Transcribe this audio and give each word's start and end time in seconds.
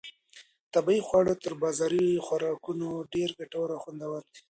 طبیعي 0.73 1.01
خواړه 1.07 1.33
تر 1.43 1.53
بازاري 1.63 2.07
خوراکونو 2.25 2.89
ډېر 3.13 3.29
ګټور 3.39 3.67
او 3.75 3.79
خوندور 3.83 4.19
دي. 4.29 4.37